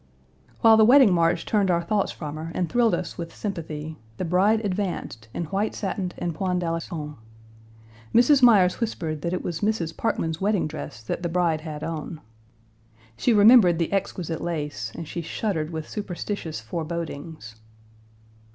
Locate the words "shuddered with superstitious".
15.21-16.59